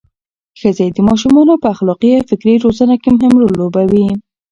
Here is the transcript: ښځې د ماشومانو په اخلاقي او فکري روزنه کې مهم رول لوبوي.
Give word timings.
ښځې 0.59 0.85
د 0.89 0.97
ماشومانو 1.07 1.53
په 1.61 1.67
اخلاقي 1.73 2.11
او 2.15 2.21
فکري 2.29 2.55
روزنه 2.65 2.95
کې 3.01 3.09
مهم 3.15 3.33
رول 3.41 3.51
لوبوي. 3.59 4.07